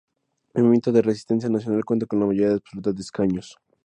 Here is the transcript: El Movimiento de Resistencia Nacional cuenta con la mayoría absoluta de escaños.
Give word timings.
El 0.55 0.63
Movimiento 0.63 0.91
de 0.91 1.03
Resistencia 1.03 1.47
Nacional 1.47 1.85
cuenta 1.85 2.07
con 2.07 2.19
la 2.19 2.25
mayoría 2.25 2.55
absoluta 2.55 2.91
de 2.91 3.01
escaños. 3.03 3.59